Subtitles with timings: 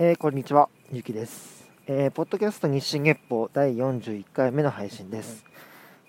[0.00, 1.68] えー、こんにちは、ゆきです。
[1.88, 5.44] えー、ポッドキャスト日進月報第41回目の配信です。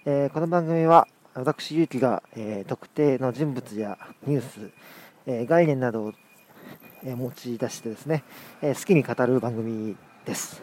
[0.06, 3.98] えー、この番組は、私、ゆきが、え特定の人物や
[4.28, 4.72] ニュース、
[5.26, 6.14] え概念などを、
[7.04, 8.24] え持ち出してですね、
[8.62, 10.62] え好きに語る番組です。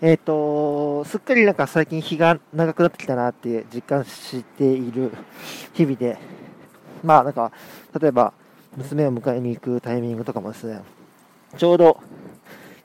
[0.00, 5.12] えっ、と、すっかりなんか最近日が長くなってきたなって実感している
[5.74, 6.16] 日々で、
[7.04, 7.52] まあなんか、
[8.00, 8.32] 例えば、
[8.74, 10.80] 娘を迎えに行くタイミングとかもですね、
[11.56, 12.00] ちょうど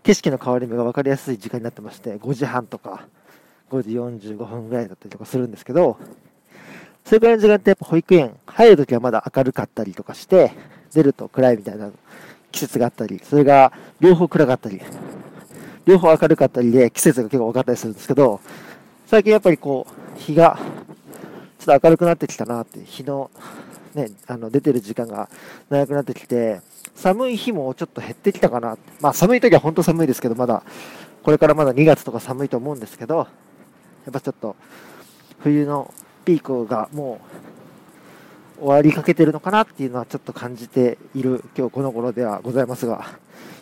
[0.04, 3.06] 景色の変わり目が分かりやすい時間になってまして、5時半とか
[3.72, 3.90] 5時
[4.30, 5.98] 45分ぐらいだったりとかするんですけど、
[7.04, 10.52] それくらいの時間ってやっぱ保育園入るときはまだ明るかったりとかして、
[10.94, 11.92] 出ると暗いみたいな
[12.52, 14.82] 季節があったり、それが両方暗かったり、
[15.86, 18.40] 両方明るかったりで季節が結構分かったりするんですけど、
[19.06, 20.58] 最近やっぱりこう、日が
[21.60, 23.30] ちょっと明るくなってきたなって、日の
[23.96, 25.30] ね、あの出てる時間が
[25.70, 26.62] 長くなってきて、
[26.94, 28.78] 寒い日もちょっと減ってきたかな。
[29.00, 30.64] まあ寒い時は本当寒いですけど、まだ、
[31.24, 34.56] これからまだ2月とか寒いと思うんですけど、やっぱちょっと
[35.40, 35.94] 冬の
[36.26, 37.20] ピークがも
[38.58, 43.18] う終わりかけてるのかなっていうのはちょっと感じている今日この頃ではございますが、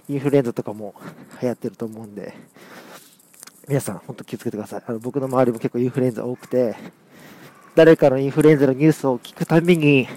[0.10, 0.96] インフルエンザとかも
[1.42, 2.34] 流行ってると思うんで、
[3.68, 4.84] 皆さん本当気をつけてください。
[4.86, 6.76] あの僕の周りも結構インフルエンザ多くて、
[7.76, 10.08] 誰かのインフルエンザのニュースを聞くたびに、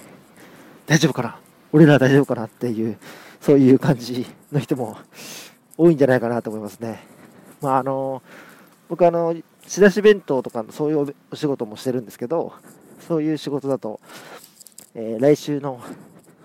[0.87, 1.39] 大丈夫かな？
[1.73, 2.99] 俺ら大丈夫かなっていう、
[3.41, 4.99] そういう感じの人も
[5.79, 7.03] 多いんじゃないかなと思いますね。
[7.63, 8.23] まああの、
[8.91, 9.35] 僕あの、
[9.67, 12.53] 仕出し弁当とかのそういうお仕事もしてるんですけど、
[13.09, 14.01] そういう仕事だと、
[14.95, 15.81] えー、来週の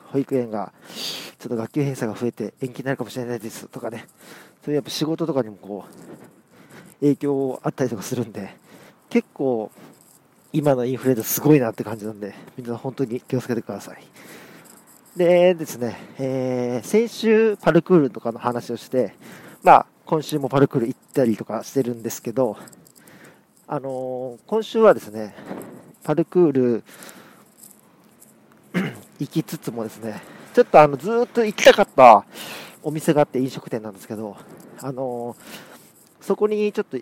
[0.08, 4.06] 保育園が、ちょっと学級閉鎖が増えて延期になるかもしれないですとかね、
[4.64, 8.56] そういうやっぱ仕事とかにもこう、影響あったりとかするんで、
[9.10, 9.72] 結構
[10.54, 14.04] 今のインフレーすごいなって感じなんで、みんな本当に気をつけてください。
[15.16, 19.14] でですね、えー、先週パルクールとかの話をして、
[19.64, 22.58] まあ、今週もパルクール行ったりとかしてるんですけど、
[23.68, 25.36] あのー、今週はですね、
[26.04, 26.84] パルクール
[29.20, 30.22] 行きつつもですね、
[30.54, 32.26] ちょっとあの、ずっと行きたかった
[32.84, 34.36] お店があって飲食店なんですけど、
[34.82, 36.98] あのー、そこにちょっと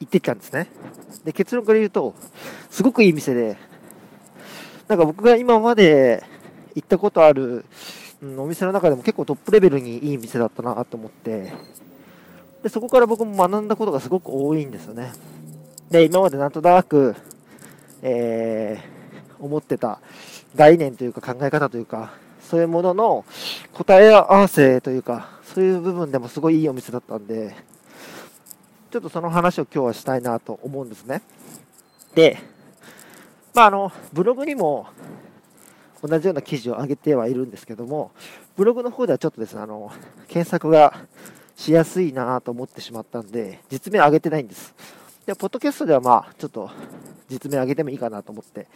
[0.00, 0.68] 行ってきたんですね。
[1.24, 2.14] で、結論から言うと、
[2.70, 3.56] すごくいい店で、
[4.88, 6.24] なんか僕が今まで
[6.74, 7.64] 行ったことある、
[8.22, 11.52] うん、お店の中でも結構トップレベルにいい店だったなと思って、
[12.62, 15.12] で、そこから僕も学んだことがすごく多いんですよね。
[15.90, 17.14] で、今までなんとなく、
[18.02, 20.00] えー、思ってた
[20.56, 22.12] 概念というか考え方というか、
[22.42, 23.24] そういうものの
[23.72, 27.54] 答え合わせというか、そういう部分でもすごいいいお店だったんで、
[28.90, 31.22] ちょっとその話を今日はしたいなと思うんですね。
[32.16, 32.38] で、
[33.54, 34.88] まあ、あの、ブログにも
[36.02, 38.10] 同じような記事を上げてはいるんですけども、
[38.56, 39.92] ブログの方ではちょっとですね、あの、
[40.26, 41.04] 検索が
[41.54, 44.74] しやすいなと思ってしまったんで、実名上げてないんです。
[45.24, 46.68] で、ポッドキャストではまあ、ちょっと
[47.28, 48.66] 実名上げてもいいかなと思って、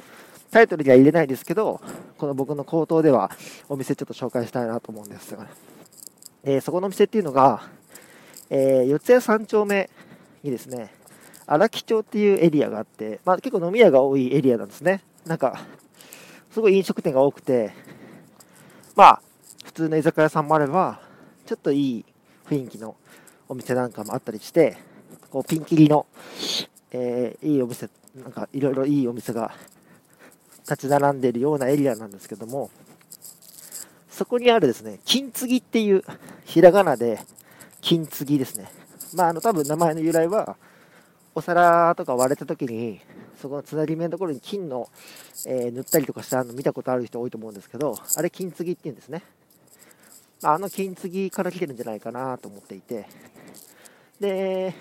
[0.52, 1.81] タイトルには入れないですけど、
[2.19, 3.32] この僕の口頭では
[3.69, 5.48] お店ちょっと紹介したいなと思うんですよね。
[6.44, 7.62] で、そこのお店っていうのが、
[8.50, 9.91] えー、四谷三丁目
[10.44, 10.93] にですね、
[11.47, 15.03] 荒木町っていうエリアがあって、まあ、結構飲み屋が多いエリアなんですね。
[15.27, 15.60] なんか、
[16.53, 17.72] すごい飲食店が多くて、
[18.94, 19.22] まあ、
[19.65, 21.00] 普通の居酒屋さんもあれば、
[21.47, 22.05] ちょっといい
[22.47, 22.94] 雰囲気の
[23.49, 24.77] お店なんかもあったりして、
[25.31, 26.06] こうピンキリの、
[26.93, 29.53] えー、いいお店、なんかいろいろいいお店が
[30.61, 32.71] 立ち並んでいるようなエリアなんですけども、
[34.09, 36.05] そこにあるですね、金継ぎっていう、
[36.44, 37.21] ひらがなで
[37.81, 38.71] 金継ぎですね。
[39.14, 40.56] まあ、あの、多分名前の由来は、
[41.34, 43.00] お皿とか割れた時に、
[43.41, 44.88] そこのつなぎ目のところに金の、
[45.47, 49.22] えー、塗ったりとかしたの見たことある人多いと思うんですけど、あれ金継ぎって言うんですね。
[50.42, 53.06] あ、あの金継ぎから来てるんじゃないかなと思っていて、
[54.20, 54.75] で、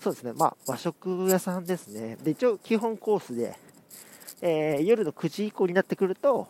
[0.00, 2.16] そうですね、まあ、和食屋さんですね。
[2.22, 3.56] で、一応基本コースで、
[4.40, 6.48] えー、夜の9時以降になってくると、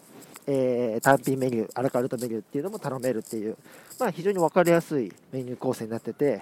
[0.50, 3.58] えー、単品メニュー、アラカルトメニューっていうのも頼めるっていう、
[4.00, 6.40] まあ、非常に分かりやすいメニュー構成になってて、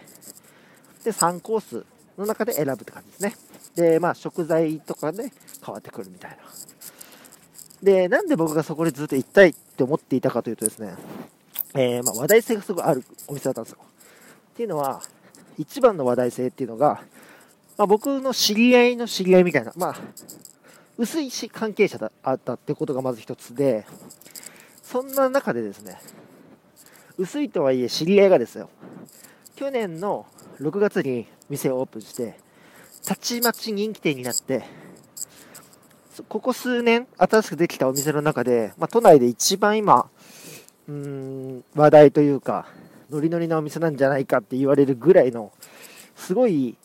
[1.03, 1.85] で、3コース
[2.17, 3.35] の中で選ぶって感じですね。
[3.75, 5.33] で、まあ、食材とかで
[5.65, 6.37] 変わってくるみたいな。
[7.83, 10.95] で、なんで僕がそこでずっと行きたいって思っていたかというとですね、
[11.75, 13.79] えー、まあ、話題性がすごいあるお店だったんですよ。
[13.83, 15.03] っていうのは、
[15.59, 17.03] 一番の話題性っていうのが、
[17.77, 19.97] まあ、僕の知り合いの知り合いみたいな、まあ、
[20.99, 23.87] 薄いし関係者だったってことがまず一つで、
[24.83, 26.01] そんな中でですね、
[27.19, 28.71] 薄いとはいえ知り合いがですよ、
[29.57, 30.27] 去年の
[30.61, 32.39] 6月に店をオープンして、
[33.05, 34.65] たちまち人気店になって、
[36.29, 40.09] ここ数年、新しくできたお店の中で、まあ、都内で一番今、
[40.89, 42.67] うーん、話題というか、
[43.11, 45.53] ノリノリなお店なんじゃないかって言われるぐらいの、
[46.17, 46.77] すごい、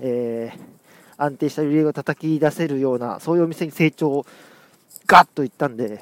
[0.00, 0.75] えー、
[1.16, 4.26] 安定した売り上げを叩き出せるような、そういうお店に成長を、
[5.06, 6.00] ガッといったんで、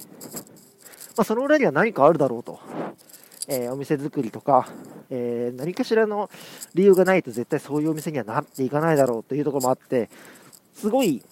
[1.17, 2.59] まあ、その裏には何かあるだろうと。
[3.47, 4.69] えー、お店作りとか、
[5.11, 6.31] えー、何かしらの
[6.75, 10.09] 理由がないと絶対そういうお店にはなっていかないだろうというところもあって、
[10.75, 11.23] すごい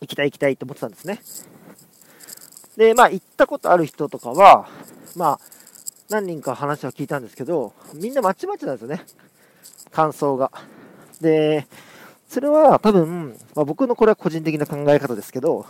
[0.00, 1.20] 行きたい行きたいと思ってたんですね。
[2.76, 4.68] で、まあ行ったことある人とかは、
[5.16, 5.40] まあ
[6.08, 9.04] 何人か話は聞いたんですけど、みんなまちまちなんですよね。
[9.90, 10.52] 感想が。
[11.20, 11.66] で、
[12.32, 15.66] それは多分、まあ、僕のこれは個人的な考え方ですけど、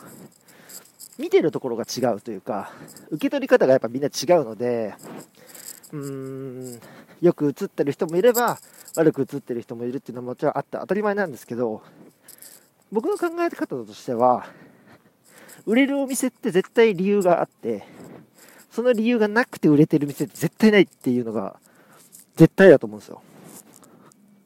[1.19, 2.71] 見てるところが違うというか、
[3.11, 4.95] 受け取り方がやっぱみんな違うので、
[5.91, 6.81] うーん、
[7.21, 8.61] よく映ってる人もいれば、
[8.95, 11.83] 悪く映ってる人もいるっていうのはもちろんあって当たり前なんですけど、
[12.93, 14.47] 僕の考え方としては、
[15.67, 17.83] 売れるお店って絶対理由があって、
[18.71, 21.57] その理由がなくて売れてる店って絶対ないっていうのが、
[22.37, 23.21] 絶対だと思うんですよ。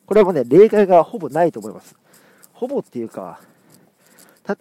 [0.06, 1.94] これはもうね、例外がほぼないと思います。
[2.56, 3.38] ほぼっていうか、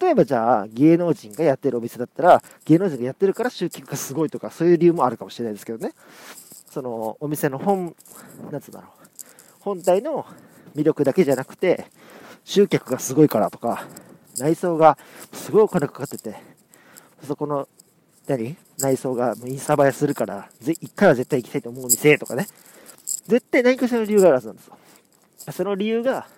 [0.00, 5.94] 例えばじゃあ芸能人がやってるお店だったら、芸能人がやってるから集客がすごいとか、そういう理由もあるかもしれないですけどね。
[6.70, 7.96] そのお店の本、
[8.50, 8.90] なんつうんだろう。
[9.60, 10.26] 本体の
[10.74, 11.86] 魅力だけじゃなくて、
[12.44, 13.86] 集客がすごいからとか、
[14.38, 14.98] 内装が
[15.32, 16.36] すごいお金かかってて、
[17.22, 17.66] そこの、
[18.26, 18.56] 何？
[18.78, 22.46] 内装がインスタ映えするから、一回は絶対行きたいと思う店とかね。
[23.26, 24.76] 絶対何かしらの理由があるはずなんですよ。
[25.52, 26.28] その理由が、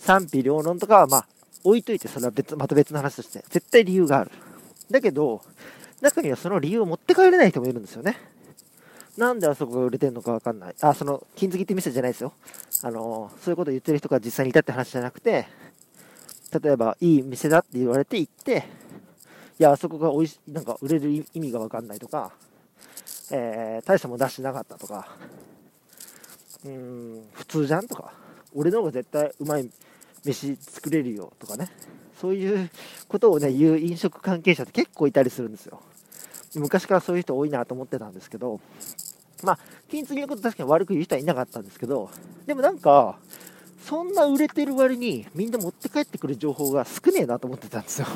[0.00, 1.26] 賛否両論とかはまあ、
[1.62, 4.30] 置いといて、それは別、また別の話として、絶対理由がある。
[4.90, 5.42] だけど、
[6.00, 8.16] 中にはその理由を持って帰れない人もいるんですよね。
[9.18, 10.74] なんであそこが売れてるのかわかんない。
[10.80, 12.32] あ、その、金継ぎって店じゃないですよ。
[12.82, 15.46] あの、そういうこと言ってる人が実際にいたって話じゃなくて、
[16.62, 18.64] 例えば、いい店だって言われて行って、
[19.58, 22.32] いや、あそこが美味し、なんか売れる意味がわかんないとか、
[23.30, 25.06] えー、大したもん出してなかったとか、
[26.64, 28.14] うーん、普通じゃんとか、
[28.54, 29.70] 俺の方が絶対うまい
[30.24, 31.70] 飯作れるよとかね、
[32.20, 32.70] そういう
[33.08, 35.80] ことをね、言う飲食関係者って結構いたりするんですよ。
[36.56, 38.60] 昔からそういう人多いなと思ってたんですけど、
[39.42, 39.58] まあ、
[39.88, 42.10] 金継ぎのこと確かに悪く言う人はいなかったんですけど、
[42.46, 43.18] でもなんか、
[43.82, 48.06] そんな売れてる割にみんな持って帰ってくる情報が少ねえなと思ってたんですよ。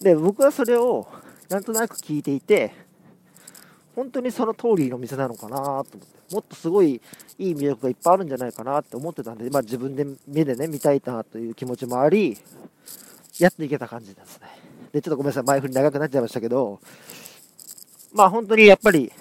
[0.00, 1.08] で、僕はそれを
[1.48, 2.72] なんとなく聞いていて、
[3.98, 5.96] 本当にその通りの店なのかなと思って、
[6.34, 7.00] もっとすごい
[7.36, 12.38] いい魅力がいっぱいあるんじゃないかなって思ってたんで、まあ自分で目でね、見たいなという気持ちもあり、
[13.40, 14.46] やっていけた感じなんですね。
[14.92, 16.78] で、ちょっとごめんなさい、前振り長くなっちゃいましたけど、
[18.12, 19.14] まあ本当にやっぱり、こ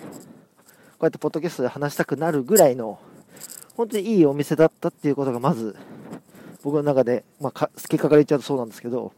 [1.01, 2.99] うやってポッドキャストで話したくなるぐらいの、
[3.75, 5.75] 本当にいいお店だったっていうことがまず、
[6.61, 9.11] 僕の中で、まあ、結果から言っちゃうとそうなんですけど、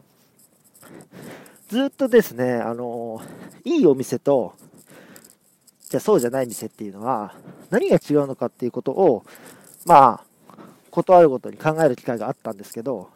[1.68, 3.20] ずっとですね、あの、
[3.64, 4.54] いいお店と、
[5.90, 7.34] じゃあそうじゃない店っていうのは、
[7.68, 9.24] 何が違うのかっていうことを、
[9.86, 10.56] まあ、
[10.88, 13.10] ことあるごとに考える機会があったんですけど、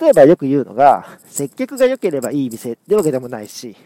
[0.00, 3.76] 例えばよく言うのが、接客が良ければいい店ってわけでもないし、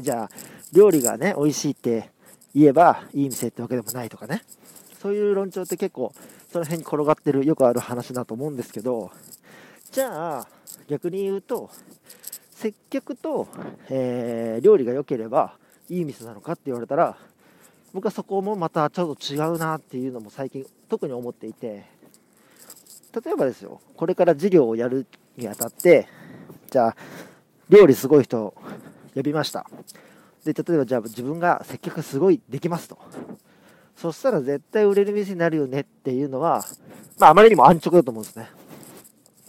[0.00, 0.30] じゃあ、
[0.72, 2.08] 料理がね、美味しいって
[2.54, 4.42] 言えばいい店ってわけでもないとかね。
[4.98, 6.14] そういう論調って結構、
[6.50, 9.10] その辺に転がってる、よくある話だと思うんですけど、
[9.92, 10.48] じゃあ、
[10.88, 11.68] 逆に言うと、
[12.52, 13.46] 接客と、
[13.90, 17.16] えー、料理が良ければいい店なのかって言われたら、
[17.92, 21.84] 僕はそこもまたちょっと違うなっていうのも最近特に思っていて、
[23.24, 26.08] 例えばですよ、これから事業をやるにあたって、
[26.70, 26.96] じゃあ、
[27.68, 28.54] 料理すごい人
[29.14, 29.66] 呼びました。
[30.44, 32.98] で、例えばじゃあ自分が接客すごいできますと。
[33.96, 36.64] そしたら絶対売れる店になるよねっていうのは、
[37.18, 38.48] まああまりにも安直だと思うんですね。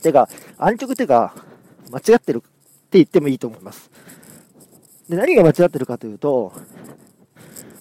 [0.01, 1.33] てか、安直っていうか、
[1.91, 2.47] 間違ってるって
[2.91, 3.91] 言ってもいいと思います。
[5.09, 6.53] で、何が間違ってるかというと、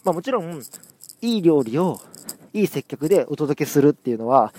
[0.04, 0.62] まあもちろん、
[1.22, 2.00] いい料理を
[2.52, 4.52] いい接客でお届けするっていうのは、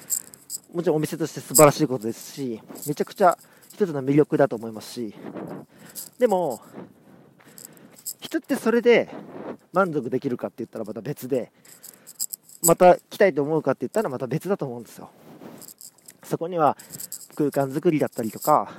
[0.74, 3.38] もちろんお店として素晴らしいことですし、めちゃくちゃ
[3.74, 5.14] 一つの魅力だと思いますし、
[6.20, 6.62] でも、
[8.20, 9.10] 人ってそれで
[9.72, 11.52] 満足できるかって言ったらまた別で、
[12.66, 15.10] また来たいと思うかって言ったらまた別だと思うんですよ。
[16.24, 16.76] そこには
[17.36, 18.74] 空間づくりだったりとか、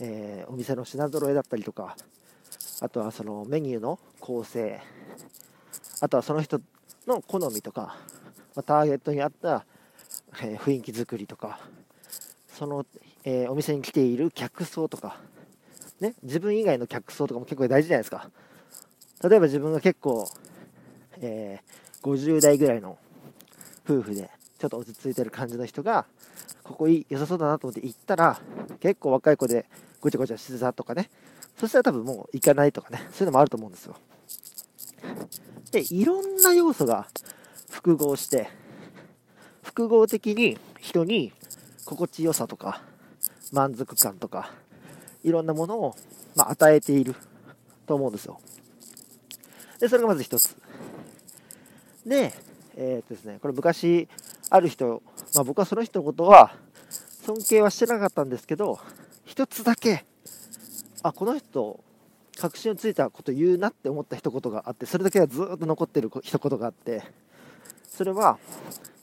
[0.00, 1.96] えー、お店の品揃えだったりとか、
[2.80, 4.80] あとはそのメニューの構成、
[6.00, 6.60] あとはその人
[7.06, 7.96] の好みとか、
[8.54, 9.64] まターゲットに合った、
[10.42, 11.60] え、雰囲気づくりとか、
[12.48, 12.84] その、
[13.24, 15.18] えー、お店に来ている客層とか、
[16.00, 18.30] ね、自分以外の客層とかも結構大事じゃないですか。
[19.22, 20.28] 例えば自分が結構、
[21.20, 22.98] えー、50代ぐらいの
[23.88, 26.06] 夫婦で、ちょっと落ち着いてる感じの人が、
[26.62, 28.40] ここいい、良さそうだなと思って行ったら、
[28.80, 29.66] 結構若い子で
[30.00, 31.10] ごちゃごちゃしてたとかね。
[31.58, 32.98] そしたら多分もう行かないとかね。
[33.12, 33.96] そういうのもあると思うんですよ。
[35.72, 37.06] で、いろんな要素が
[37.84, 38.48] 複合して
[39.62, 41.32] 複合的に人に
[41.84, 42.80] 心地よさとか
[43.52, 44.52] 満足感とか
[45.24, 45.96] いろんなものを、
[46.36, 47.14] まあ、与えている
[47.86, 48.40] と思うんですよ
[49.80, 50.56] でそれがまず一つ
[52.06, 52.32] で
[52.76, 54.08] えー、っとですねこれ昔
[54.50, 55.02] ある人、
[55.34, 56.54] まあ、僕はその人のことは
[57.26, 58.78] 尊敬はしてなかったんですけど
[59.24, 60.04] 一つだけ
[61.04, 61.84] あこの人
[62.38, 67.02] 確信をついたこと言うなって思った一言があってそれだけはずっと残ってる一言があって
[67.86, 68.38] それは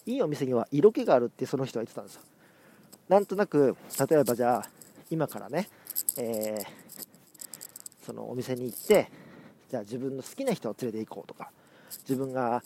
[0.08, 2.22] いいお店には色気があるってその人は言ってたんですよ。
[3.08, 3.78] なんとなく
[4.10, 4.70] 例えばじゃあ
[5.12, 5.70] 今からね、
[6.18, 9.12] えー、そのお店に行って
[9.70, 11.52] じゃあ自分の好きな人を連れて行こうとか
[12.00, 12.64] 自分が、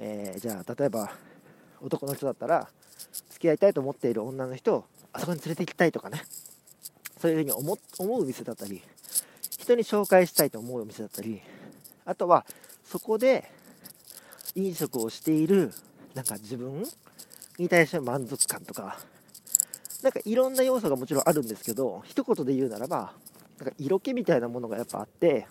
[0.00, 1.10] えー、じゃあ例えば
[1.80, 2.68] 男の人だったら
[3.30, 6.20] 付き合いたいと思っている女の人をあそこに連れて行きたいとかね。
[7.20, 8.82] そういうふうに思思う店だったり
[9.58, 11.40] 人に紹介したいと思うお店だったり
[12.04, 12.44] あとは
[12.84, 13.50] そこで
[14.54, 15.72] 飲食をしている
[16.14, 16.84] なんか自分
[17.58, 18.98] に対しての満足感とか
[20.02, 23.12] なんかいろんな要素がもちろんあるんですけど一言で言うならば
[23.58, 25.46] なんか色気みたいなものがやっぱあって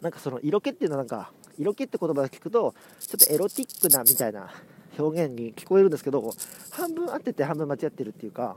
[0.00, 4.50] なんかその色気っていうのはなんか色気って言葉を聞くとちょっとエロティックなみたいな
[4.98, 6.32] 表現に聞こえるんですけど
[6.70, 8.56] 半分合ってて半分間違ってるっていうか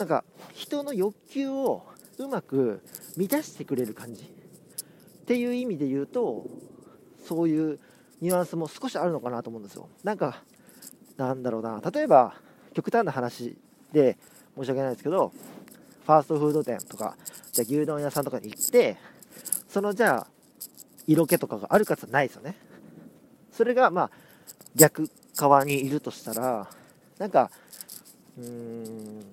[0.00, 1.84] なんか人の欲求を
[2.16, 2.82] うまく
[3.18, 4.22] 満たしてくれる感じ。
[4.22, 6.46] っていう意味で言うと
[7.22, 7.78] そういう
[8.22, 9.90] ニュアンスも少しあるのかなと思うんですよ。
[10.02, 10.42] なんか
[11.18, 11.82] なんだろうな。
[11.92, 12.34] 例えば
[12.72, 13.58] 極端な話
[13.92, 14.16] で
[14.56, 15.32] 申し訳ないですけど
[16.06, 17.18] ファーストフード店とか
[17.52, 18.96] じゃ牛丼屋さんとかに行って
[19.68, 20.26] そのじゃあ
[21.06, 22.56] 色気とかがあるかつないですよね。
[23.52, 24.10] それがまあ
[24.74, 26.70] 逆側にいるとしたら
[27.18, 27.50] なんか
[28.38, 29.24] うーん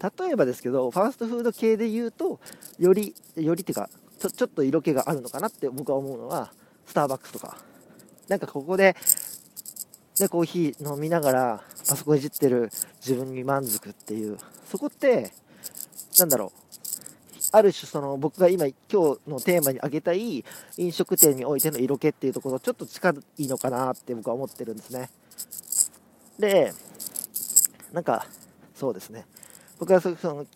[0.00, 2.40] 例えばですけど、ファーストフード系で言うと、
[2.78, 6.52] より、よりっていうか、ちょちょっと色気があるのかなって僕は思うのは、
[6.86, 7.56] スターバックスとか。
[8.28, 8.96] なんかここで、
[10.18, 14.38] で、コーヒー飲みながら、パソコンいじってる自分に満足っていう、
[14.70, 15.32] そこって、
[16.18, 16.68] なんだろう。
[17.50, 20.44] ある種その僕が今今日のテーマに挙げたい
[20.76, 25.08] 飲食店においての色気っていうところちょっと近いのかなって僕は思ってるんですね。
[26.38, 26.74] で、
[27.92, 28.26] なんか
[28.74, 29.24] そうですね。
[29.78, 30.46] 僕がその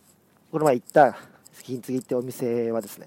[0.50, 1.16] この前行った
[1.62, 3.06] 金継ぎってお店はですね、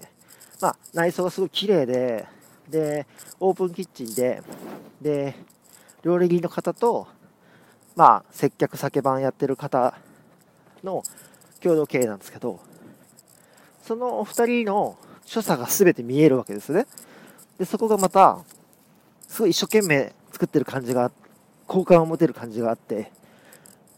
[0.60, 2.26] まあ、内装がすごい綺麗で、
[2.68, 3.06] で、
[3.38, 4.42] オープンキッチンで、
[5.00, 5.34] で、
[6.02, 7.06] 料理人の方と、
[7.94, 9.94] まあ、接客酒番やってる方
[10.82, 11.02] の
[11.60, 12.60] 共同経営なんですけど、
[13.82, 16.86] そのお二人の所作が全て見えるわけですね。
[17.58, 18.38] で、そこがまた、
[19.28, 21.10] すごい一生懸命作ってる感じが、
[21.66, 23.12] 好感を持てる感じがあって、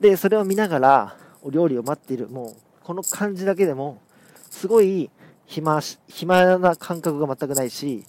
[0.00, 1.16] で、それを見ながら、
[1.48, 4.02] お料理を待っている、もう、この感じだけでも、
[4.50, 5.10] すごい
[5.46, 8.04] 暇暇な感覚が全くないし、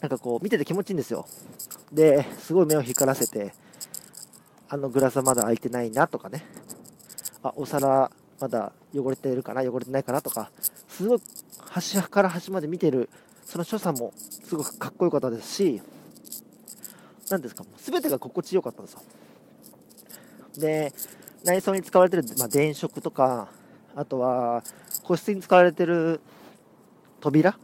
[0.00, 1.26] なんかこう、見てて気持ちいいんですよ。
[1.92, 3.52] で、すごい目を光らせて、
[4.68, 6.44] あのグラスはまだ開いてないなとかね、
[7.42, 10.52] あ、お皿まだ汚れてるかな、汚れてないかなとか、
[10.88, 11.20] すごい
[11.68, 13.10] 端から端まで見てる、
[13.44, 15.82] その所作もすごくかっこよかったですし、
[17.28, 19.02] 何ですか、全てが心地よかったんですよ。
[20.58, 20.92] で、
[21.44, 23.48] 内装に使われてる、まあ、電飾とか、
[23.94, 24.62] あとは
[25.02, 26.20] 個室に使われてる
[27.20, 27.58] 扉、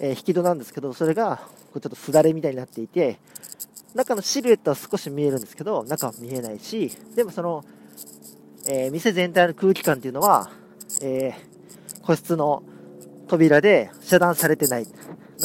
[0.00, 1.40] えー、引き戸なんですけど、それが
[1.72, 3.18] ちょっとすだれみたいになっていて、
[3.94, 7.64] 中のシルエットは少し見えるんですけど、中は見えないし、でもその、
[8.68, 10.50] えー、店全体の空気感っていうのは、
[11.02, 12.62] えー、個室の
[13.28, 14.92] 扉で遮断されてない、なん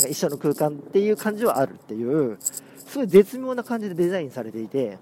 [0.04, 2.38] か一緒の空間っていう感じはあるっていう、
[2.86, 4.98] すごい絶妙な感じでデザインされていて、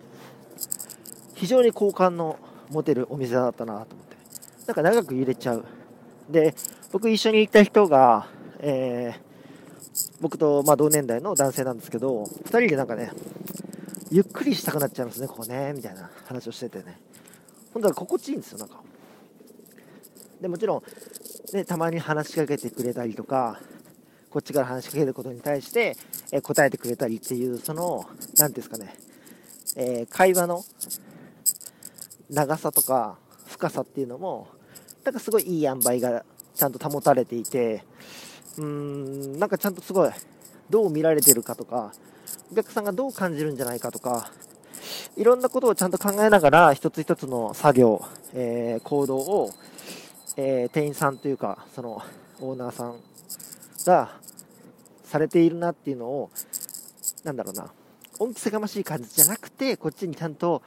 [1.42, 2.38] 非常に好感の
[2.70, 4.16] 持てるお店だったなと思って。
[4.68, 5.66] なんか長く揺れちゃう。
[6.30, 6.54] で、
[6.92, 8.28] 僕一緒に行った人が、
[8.60, 13.12] えー、僕とま同年代の男性なんですけど、2人でなんかね、
[14.12, 17.00] ゆっくりしたくなっちゃいますね、ここね、みたいな話をしててね。
[17.74, 18.80] 本当は心地いいんですよ、なんか。
[20.42, 20.84] で、もちろん、
[21.56, 23.60] ね、たまに話しかけてくれたりとか、
[24.30, 25.98] こっちから話しかけることに対して、
[26.32, 28.06] え、答えてくれたりっていう、その、
[28.38, 28.94] 何ですかね、
[29.76, 30.64] えー、会話の
[32.32, 34.48] 長さとか深さっていうのも、
[35.04, 36.24] なんかすごいいい塩梅が
[36.56, 37.84] ちゃんと保たれていて、
[38.58, 40.10] うーん、なんかちゃんとすごい、
[40.70, 41.92] どう見られてるかとか、
[42.52, 44.32] お客さんがどう感じるんじゃないかとか、
[45.18, 49.50] いろんなことをちゃんと考えながら、一つ一つの作業、えー、行動を、
[50.38, 52.02] えー、店員さんというか、その、
[52.40, 52.96] オーナーさん
[53.86, 54.18] が、
[55.04, 56.30] されているなっていうのを、
[57.26, 57.74] なんだろうな、
[58.20, 60.62] 恩着せがましい感じじゃなくて、こっちにちゃんと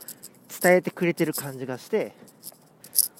[0.61, 2.12] 伝えてくれてる感じがして、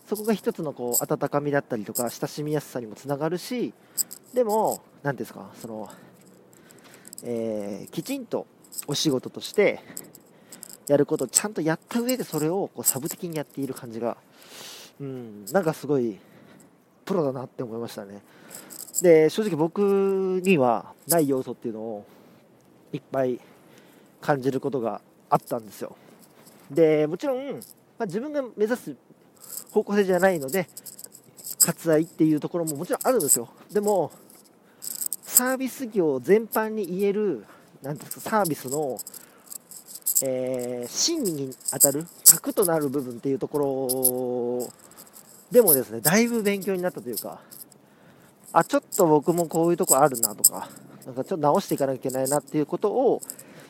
[0.07, 3.73] そこが一つのこう温かみだったりとか親しみやすさにもつながるし
[4.35, 5.89] でも何ですかその、
[7.25, 8.47] えー、きちんと
[8.87, 9.81] お仕事として
[10.87, 14.19] やることをちゃんとやった上でそれをこうサブ的にやっている感じが、
[15.01, 16.19] うん、なんかすごい
[17.07, 18.21] プロだなって思いましたね。
[19.03, 22.07] で、正直僕にはない要素っていうのを
[22.93, 23.41] いっぱい
[24.21, 25.01] 感じることが
[25.31, 25.97] あったんですよ。
[26.71, 27.61] で、もちろん、ま
[28.01, 28.97] あ、自分が目指す
[29.73, 30.69] 方向性じゃないので、
[31.59, 33.49] 割愛っていうところももちろんあるんですよ。
[33.73, 34.11] でも、
[35.23, 37.45] サービス業全般に言える、
[37.83, 38.99] なんですか、サービスの、
[40.23, 43.59] えー、真に当たる、核となる部分っていうとこ
[44.61, 44.85] ろ
[45.51, 47.41] でもですね、だいぶ勉強になったというか、
[48.53, 50.69] あ、ちょっと僕もこういうとこあるなとか、
[51.07, 53.21] なんかちょっと直していかなきゃいけないなっていうことを、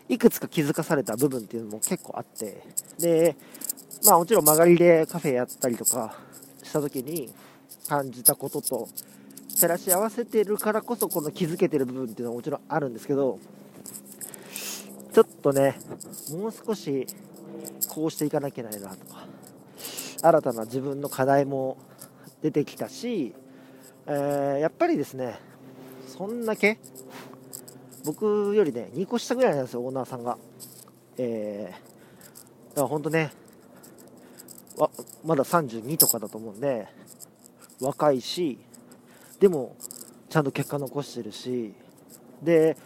[0.09, 2.63] いくつか気づかされた部分っていうのも結構あって、
[2.99, 3.37] で、
[4.05, 6.17] まあもちろん曲がりでカフェやったりとか
[6.63, 7.33] した時に
[7.89, 8.89] 感じたことと
[9.49, 13.39] 照らし合わせてるからこそこの気づけてる部分っていうのはもちろんあるんですけど、
[15.13, 15.79] ちょっとね、
[16.33, 17.07] もう少し
[17.89, 19.27] こうしていかなきゃいけないなとか、
[20.23, 21.79] 新たな自分の課題も
[22.43, 23.33] 出てきたし、
[24.07, 25.39] えー、やっぱりですね、
[26.07, 26.79] そんだけ
[28.05, 30.37] 僕よりね、2個下ぐらいなんですよ、オーナーさんが。
[31.17, 33.33] えー、だから本当ね、
[35.25, 36.87] まだ32とかだと思うんで、
[37.81, 38.59] 若いし、
[39.41, 39.77] でも、
[40.29, 41.75] ちゃんと結果残してるし、
[42.43, 42.77] で、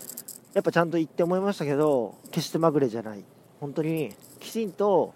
[0.54, 3.25] やっぱちゃんと言って思いましたけど、決してまぐれじゃない。
[3.60, 5.14] 本当に、きちんと、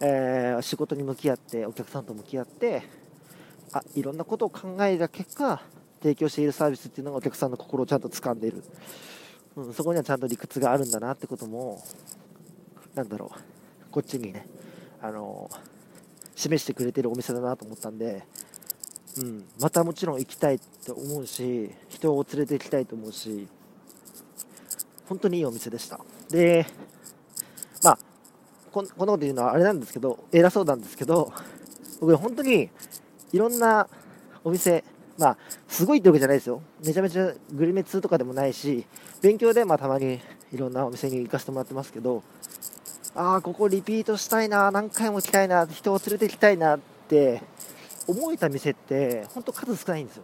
[0.00, 2.82] えー、仕事に向き合って、お客さんと向き合って、
[3.72, 5.62] あいろんなことを考えた結果、
[6.02, 8.64] 提供しているサービスっていうのがお客さんの心をちゃんと掴んでいる。
[9.56, 11.82] うん、そこにはちゃんと理屈があるんだなってことも、
[12.94, 14.46] なんだろう、こっちにね、
[15.00, 15.50] あの、
[16.34, 18.22] 示してくれてるお店だなと思ったんで、
[19.18, 23.48] うん、またもちろん行きたいと思うし、人を連れて行きたいと思うし、
[25.08, 26.00] 本当にいいお店でした。
[26.28, 26.66] で、
[27.82, 27.98] まあ、
[28.70, 31.32] ここんなこと言うのはあれなんですけど、偉そうなんですけど、
[32.00, 32.68] 僕本当に
[33.32, 33.88] いろんな
[34.44, 34.84] お店、
[35.18, 35.36] まあ、
[35.68, 36.62] すごいってわけじゃないですよ。
[36.84, 38.86] めちゃめちゃグルメ通とかでもないし、
[39.22, 40.20] 勉強でまあたまに
[40.52, 42.22] いろんなお店に行かせてもらってますけど、
[43.14, 47.42] ああ、ここリピートしたいな、何回も来たいな、人を連れて行きたいなって
[48.06, 50.22] 思えた店って、本当数少ないんですよ。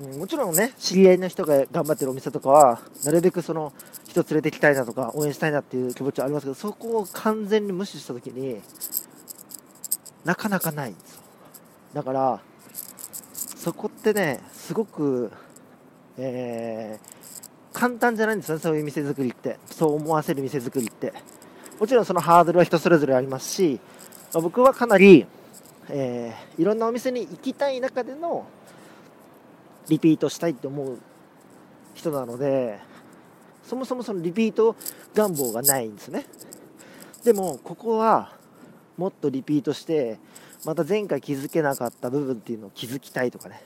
[0.00, 3.72] うん、もちろんね、知り合いの人が頑張ってるお店とかは、なるべくその
[4.06, 8.60] 人連れて行きたいなとか、応援したいなっていう気持ちはありますけど、そこを完全に無視したときに、
[10.26, 11.22] なかなかないんですよ。
[11.94, 12.40] だから、
[13.66, 15.32] そこってね、すごく、
[16.16, 19.58] えー、簡単じゃないんですよね、そういう店作りって。
[19.68, 21.12] そう思わせる店作りって。
[21.80, 23.80] もちろんそのハードルは人それぞれありますし、
[24.32, 25.26] ま、僕はかなり、
[25.88, 28.46] えー、いろんなお店に行きたい中での
[29.88, 30.98] リピートしたいって思う
[31.94, 32.78] 人なので、
[33.64, 34.76] そもそもそのリピート
[35.12, 36.24] 願望がないんですね。
[37.24, 38.32] でも、ここは
[38.96, 40.20] もっとリピートして、
[40.66, 43.62] また前回気づけなかった部分っていうのを気づきたいとかね。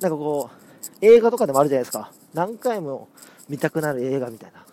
[0.00, 2.12] なんかこう、映画とかでもあるじゃないですか。
[2.32, 3.08] 何回も
[3.48, 4.64] 見たくなる映画みたいな。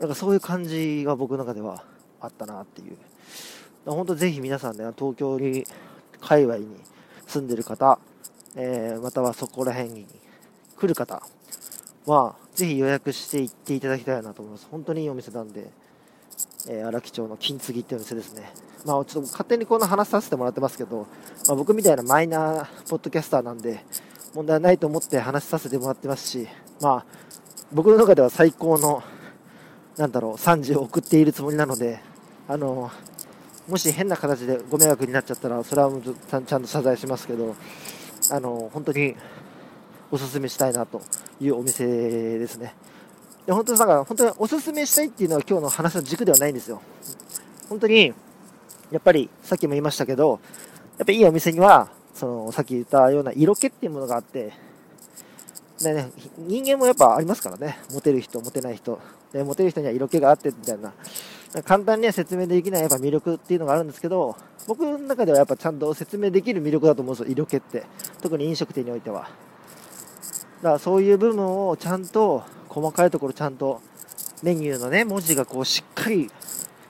[0.00, 1.84] なんかそういう感じが僕の中では
[2.18, 2.96] あったなっていう。
[3.84, 5.66] 本当ぜひ皆さんね、東京に、
[6.22, 6.66] 界隈に
[7.26, 7.98] 住んでる方、
[8.56, 10.06] えー、またはそこら辺に
[10.78, 11.22] 来る方
[12.06, 14.66] は、ぜひ予約して行っていただきたいなと思います。
[14.70, 15.70] 本当にいいお店なんで、
[16.68, 18.52] え、荒木町の金継ぎっていうお店ですね。
[18.84, 21.06] まあ、ちょっと勝手にこの話させてもらってますけど、
[21.48, 23.84] まあ、僕みたいなマイナーポッドキャスターなんで、
[24.34, 26.48] 問題ないと思って話させてもらってますし、
[26.80, 27.06] まあ、
[27.72, 29.02] 僕の中では最高の
[29.96, 32.00] なんだろう、賛辞を送っているつもりなので、
[32.48, 32.90] あの、
[33.68, 37.54] もし変な形でご迷惑になっちゃったら、それはもうちゃんと謝罪しますけど、
[38.30, 39.14] あの、本当に
[40.10, 41.02] おすすめしたいなと
[41.40, 42.74] いうお店ですね。
[43.46, 46.80] で本当になんか、本当におすすめしたいっていうのは今日の話の軸ではないんですよ。
[47.68, 48.12] 本当に、
[48.90, 50.40] やっぱりさっきも言いましたけど、
[50.98, 54.52] やっぱいいお店には、その、さっき言ったような色気っていうものがあって、
[55.82, 57.78] ね、人間もやっぱありますからね。
[57.92, 59.00] モテる人、モテない人。
[59.32, 60.92] で、モテる人には色気があってみたいな。
[61.64, 67.84] 簡単には説明できないやっぱ魅力っていうのがあるんですけど、僕の中ではやっぱちゃんと説明できる魅力だと思うんですよ、色気って。
[68.22, 69.22] 特に飲食店においては。
[69.22, 73.82] だからそういう部分をちゃんと、細かいところちゃんと、
[74.42, 76.30] メニューのね、文字がこうしっかり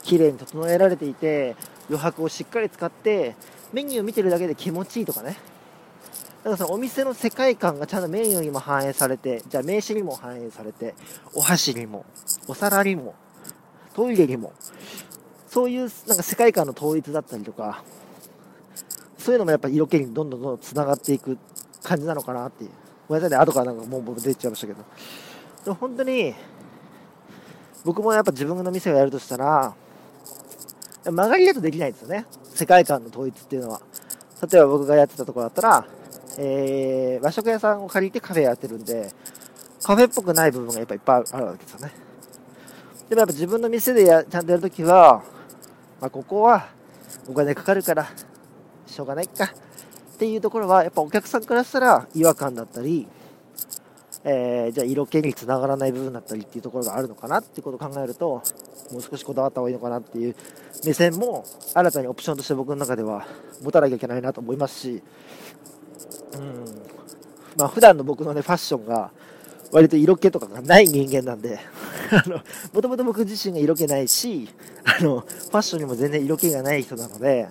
[0.04, 1.56] 綺麗に整えられていて、
[1.88, 3.34] 余白をしっかり使って、
[3.72, 5.36] メニュー見てるだけで気持ちいいとかね。
[6.44, 10.94] だからそのお店の世界観がちゃんとメニューにも反映されて、じゃあ名刺にも反映されて、
[11.34, 12.04] お箸にも、
[12.46, 13.16] お皿にも、
[13.94, 14.52] トイレにも、
[15.48, 17.82] そういうなんか世界観の統一だったりとか、
[19.18, 21.38] そういうのもやっぱ色気にどんどんどんどん繋がっていく
[21.82, 22.70] 感じなのかなっていう。
[23.08, 24.84] ごめんなさいね、後からなんかもう僕出ちゃいましたけど。
[25.64, 26.34] で本当に、
[27.84, 29.74] 僕もやっぱ自分の店をやるとしたら、
[31.04, 32.26] 曲がりだとできないんですよね。
[32.54, 33.80] 世界観の統一っていうのは。
[34.50, 35.86] 例えば僕がやってたところだったら、
[36.38, 39.12] えー、和食屋さんを借りてカフェやってるんで、
[39.82, 41.92] カフェっぽくない部分がやっぱいっぱいあるわけですよね。
[43.08, 45.22] でもやっぱ自分の店でやちゃんとやるときは、
[46.00, 46.68] まあ、ここは
[47.28, 48.08] お金かかるから、
[48.86, 53.06] しょうがないかっていうところは、やっぱお客さんからしたら違和感だったり、
[54.24, 58.42] えー、じゃあ色気につながらない部分だったりっていうところがあるのかなってことを考えると、
[58.92, 60.36] もう少しこだわった方がいいのかなっていう
[60.84, 63.26] 目線も新たにオプションとして僕の中では
[63.62, 65.02] 持たなきゃいけないなと思いますし、
[66.34, 66.64] うん。
[67.56, 69.10] まあ普段の僕のねファッションが
[69.72, 71.58] 割と色気とかがない人間なんで、
[72.12, 72.40] あの、
[72.74, 74.48] もともと僕自身が色気ないし、
[74.84, 77.48] あの、ファッションにも全然色気がない人なので、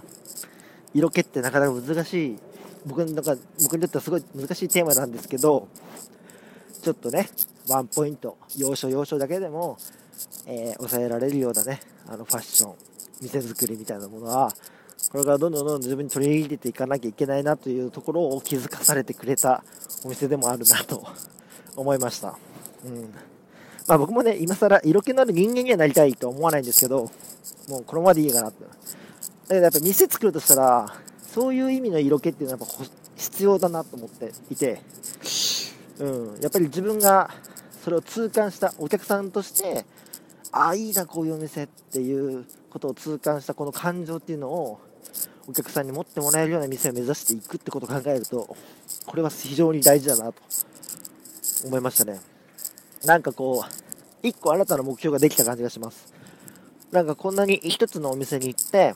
[0.94, 2.40] 色気ってなかなか難しい、
[2.86, 5.68] 僕の中、僕にとってはすごい難しいテーマなんですけど、
[6.82, 7.30] ちょっとね、
[7.70, 9.78] ワンポイント、要所要所だけでも、
[10.48, 12.76] えー、抑えられるようなね、あのファッション、
[13.22, 14.52] 店作りみたいなものは、
[15.12, 19.63] これからどんどんどんどん自分に取り入れていかなきゃいけないなというところを気づかされてくれた
[20.04, 21.04] お店でもあるなと
[21.76, 22.38] 思いました。
[22.84, 23.13] うん
[23.88, 27.12] まあ、僕もね、今更色気のある人間にはなりたいとは思わないんですけど、
[27.67, 28.63] もうこのままでいいかなって。
[28.63, 28.70] だ
[29.50, 30.96] けどやっぱ店作るとしたら、
[31.34, 34.82] そういう意味の色気っていうのはやっぱ必要だなと思っていて、
[36.02, 37.30] うん、やっぱり自分が
[37.84, 39.86] それを痛感したお客さんとして、
[40.52, 44.80] ああ、いいな、こういうお店っていうことを痛感したこの感情っていうのを、
[45.48, 48.56] お客さんに持ってもらえるような店を目指していくってことを考えると、
[49.06, 50.42] これは非常に大事だなと
[51.66, 52.20] 思いましたね。
[53.06, 56.14] なんかこう、一個新たな目標ができた感じがします。
[56.92, 58.96] なんかこんなに一つのお店に行って、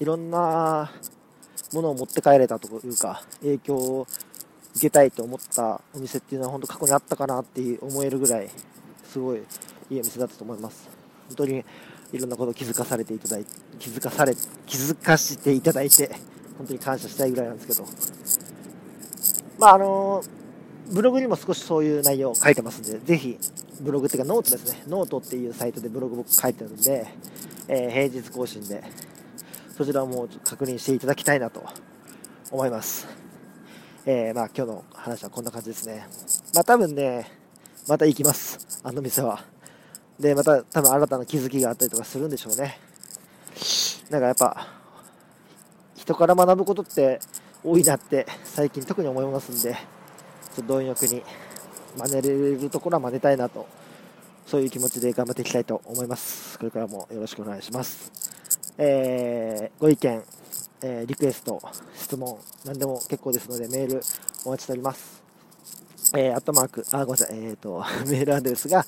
[0.00, 0.92] いろんな
[1.72, 4.06] ものを持って帰れたというか、影響を
[4.80, 8.48] 受けたいと思ったお店っていうのは本当過去にあったかなって思えるぐらい、
[9.04, 9.42] すごい
[9.90, 10.88] いいお店だったと思います。
[11.28, 11.62] 本当に
[12.14, 14.34] いろんなことを気づかされていただいて、気づかされ、
[14.66, 16.08] 気づかせていただいて、
[16.56, 17.86] 本当に感謝したいぐらいなんですけど、
[19.58, 20.22] まああの
[20.90, 23.38] ブログにも少しそういう内容を書いてますんで、ぜひ、
[23.82, 27.06] ブログっていうかノートですね、ノートっていうサイトでブログ僕書いてるんで、
[27.68, 28.82] えー、平日更新で、
[29.76, 31.66] そちらも確認していただきたいなと
[32.50, 33.19] 思います。
[34.06, 36.06] えー、まあ今日の話はこんな感じですね。
[36.54, 37.30] まあ多分ね、
[37.86, 39.44] また行きます、あの店は。
[40.18, 42.78] で、また多分新たな気づきがあったりとかするんでしょうね。
[44.08, 44.68] なんかやっぱ、
[45.96, 47.20] 人から学ぶことって
[47.62, 49.74] 多いなって最近特に思いますんで、
[50.56, 51.22] ちょっと貪欲に
[51.98, 53.66] 真似れるところは真似たいなと、
[54.46, 56.58] そういう気持ちで頑張っていきたいと思います。
[56.58, 58.10] これからもよろしくお願いします。
[58.78, 60.22] えー、ご意見、
[60.82, 61.60] えー、リクエスト、
[61.94, 64.00] 質問、何でも結構ですので、メール
[64.44, 65.22] お待ちしております。
[66.16, 68.86] えー、アットマーク、あ、ごめんなさい、えっ、ー、と、 メールアドレスが、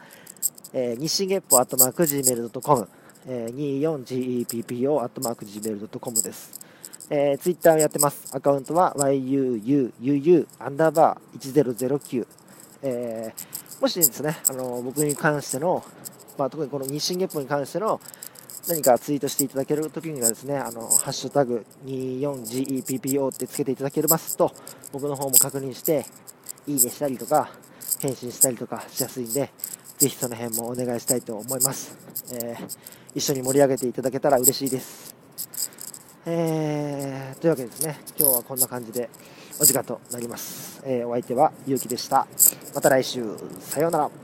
[0.73, 2.89] えー、日進月歩アットマーク Gmail.com、
[3.27, 6.61] えー、24GEPPO アットマーク Gmail.com です。
[7.11, 8.35] えー、ツイッターをやってます。
[8.35, 12.27] アカウントは yuuuu アンダーバー1009。
[12.85, 15.85] えー、もしですね、あの僕に関しての、
[16.39, 18.01] まあ、特にこの日進月歩に関しての
[18.69, 24.53] 何かツイートしていただけるときにはですね、あの、ハッシュタグ 24GEPPO ってつけていただけますと、
[24.93, 26.07] 僕の方も確認して、
[26.69, 27.51] いいねしたりとか、
[28.01, 29.51] 返信したりとかしやすいんで、
[29.99, 31.97] ぜひその辺もお願いしたいと思います。
[32.33, 32.69] えー、
[33.17, 35.15] 一緒に盛り上げていただけたら嬉しいです。
[36.25, 39.11] えー、というわけですね、今日はこんな感じで
[39.61, 40.81] お時間となります。
[40.85, 42.29] えー、お相手はゆうきでした。
[42.77, 43.25] また来週、
[43.61, 44.22] さようなら。